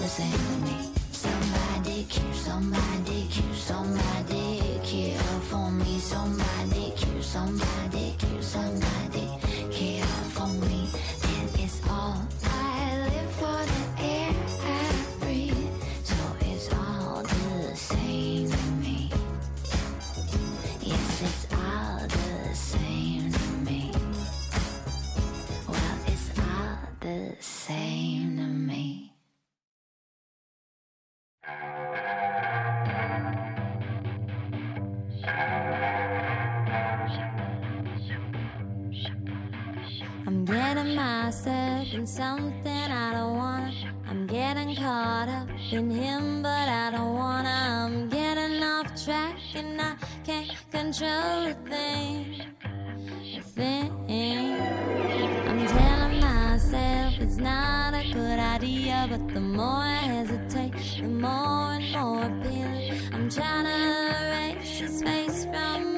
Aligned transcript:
the 0.00 0.08
same 0.08 0.32
with 0.32 0.62
me. 0.64 0.92
Somebody 1.12 2.04
care, 2.04 2.34
somebody 2.34 3.26
care, 3.30 3.54
somebody 3.54 4.80
care 4.82 5.18
for 5.50 5.70
me. 5.70 5.98
Somebody 5.98 6.92
care, 6.96 7.22
somebody 7.22 8.14
care, 8.18 8.42
somebody. 8.42 9.29
I'm 40.26 40.44
getting 40.44 40.94
myself 40.94 41.92
in 41.92 42.06
something 42.06 42.66
I 42.66 43.12
don't 43.12 43.36
wanna. 43.36 43.72
I'm 44.08 44.26
getting 44.26 44.76
caught 44.76 45.28
up 45.28 45.48
in 45.72 45.90
him, 45.90 46.42
but 46.42 46.68
I 46.68 46.90
don't 46.90 47.14
wanna. 47.14 47.48
I'm 47.48 48.08
getting 48.08 48.62
off 48.62 48.88
track 49.04 49.36
and 49.54 49.80
I 49.80 49.94
can't 50.24 50.52
control 50.70 51.46
a 51.46 51.54
thing. 51.68 52.42
A 53.36 53.42
thing. 53.42 54.60
I'm 55.48 55.66
telling 55.66 56.20
myself 56.20 57.14
it's 57.20 57.36
not 57.36 57.94
a 57.94 58.04
good 58.12 58.38
idea, 58.38 59.06
but 59.10 59.26
the 59.32 59.40
more 59.40 59.66
I 59.66 59.96
hesitate, 59.96 60.74
the 61.00 61.08
more 61.08 61.72
and 61.72 61.92
more 61.92 62.24
appealing. 62.24 63.00
I'm 63.12 63.30
trying 63.30 63.64
to 63.64 64.58
erase 64.58 64.78
his 64.78 65.02
face 65.02 65.44
from 65.44 65.89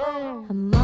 I'm. 0.00 0.77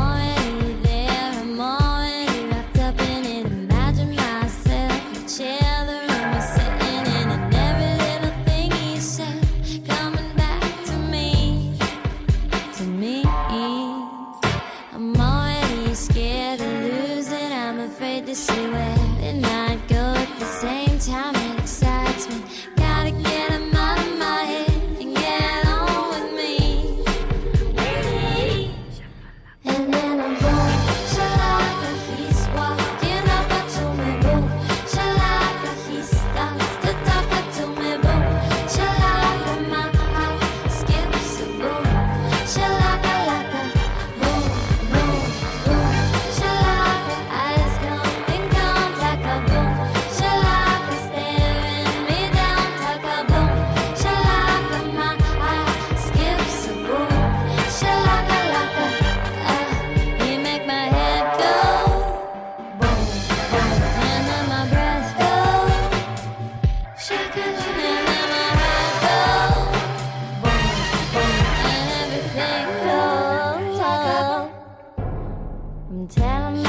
tell 76.09 76.51
me 76.51 76.64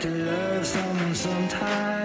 to 0.00 0.10
love 0.10 0.66
someone 0.66 1.14
sometime. 1.14 1.95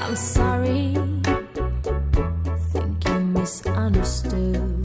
I'm 0.00 0.16
sorry. 0.16 0.94
Think 2.72 3.08
you 3.08 3.20
misunderstood. 3.20 4.77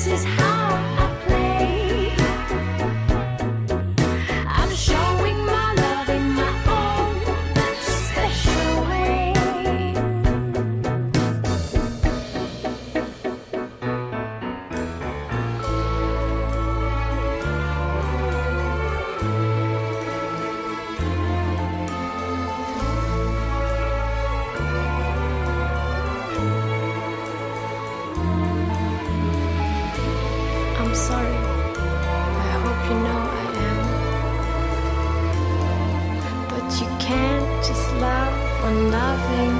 this 0.00 0.20
is 0.20 0.24
how 0.24 0.49
nothing 39.00 39.59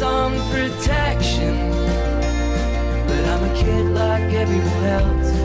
some 0.00 0.32
protection 0.48 1.54
but 3.06 3.22
I'm 3.32 3.44
a 3.44 3.54
kid 3.54 3.84
like 3.88 4.32
everyone 4.32 4.84
else 4.84 5.39